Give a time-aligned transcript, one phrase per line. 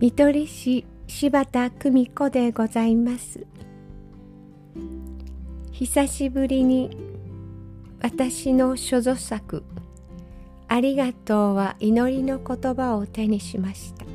[0.00, 3.46] 見取り師柴田久美子でございます。
[5.72, 6.96] 久しぶりに
[8.00, 9.62] 私の所蔵作
[10.68, 14.06] 「ありがとう」は祈りの言葉を手にしました。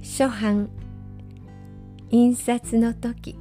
[0.00, 0.70] 初版
[2.08, 3.38] 印刷の時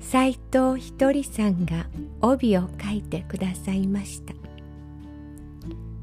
[0.00, 1.86] 斎藤ひとりさんが
[2.20, 4.34] 帯を書いてくださいました。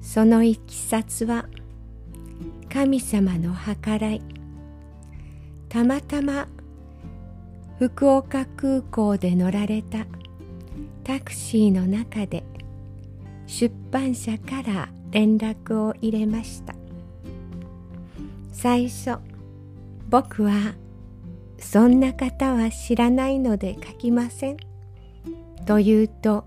[0.01, 1.47] そのいきさつは
[2.71, 4.21] 「神様の計らい。
[5.69, 6.47] たまたま
[7.79, 10.05] 福岡空港で乗られた
[11.03, 12.43] タクシーの中で
[13.45, 16.73] 出版社から連絡を入れました。
[18.51, 19.17] 最初
[20.09, 20.73] 僕は
[21.59, 24.57] そんな方は知らないので書きません。
[25.65, 26.45] と言うと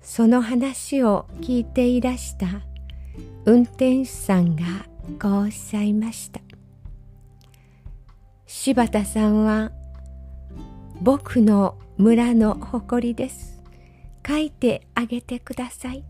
[0.00, 2.62] その話を聞いていらした
[3.44, 4.64] 運転手さんが
[5.20, 6.40] こうおっしゃいました。
[8.46, 9.72] 柴田さんは
[11.00, 13.62] 僕の村の誇りです。
[14.26, 16.04] 書いてあげてください。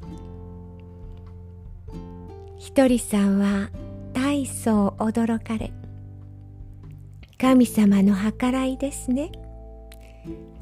[2.57, 3.71] ひとりさんは
[4.13, 5.73] 大層驚かれ
[7.41, 9.31] 神様の計らいですね。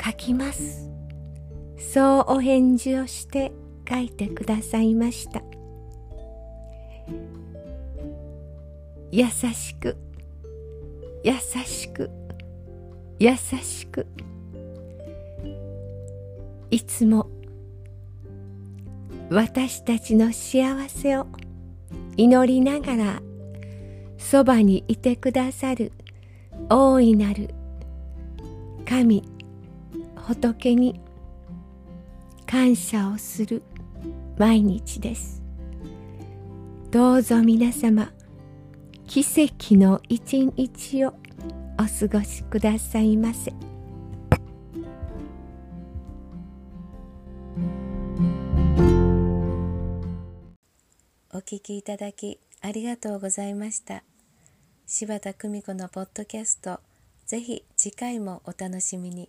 [0.05, 0.91] 書きます。
[1.79, 3.53] そうお返事をして
[3.89, 5.43] 書いてくださいました。
[9.11, 9.97] 優しく
[11.25, 11.33] 優
[11.65, 12.11] しく
[13.19, 14.07] 優しく。
[16.71, 17.31] いつも
[19.31, 21.27] 私たちの幸せを
[22.17, 23.23] 祈りながら
[24.19, 25.93] そばにいてくださる
[26.69, 27.55] 大いなる
[28.85, 29.23] 神
[30.17, 31.01] 仏に
[32.47, 33.63] 感謝をする
[34.39, 35.46] 毎日です。
[36.91, 38.13] どうぞ皆様
[39.09, 41.15] 奇跡の一日を
[41.79, 43.53] お過ごしくださいませ。
[51.33, 54.05] お聞きいただきありがとうございました。
[54.87, 56.81] 柴田久美子のポッドキャスト、
[57.27, 59.29] ぜひ次回もお楽しみに。